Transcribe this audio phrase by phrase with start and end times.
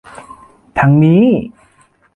[0.77, 1.23] ทางนี้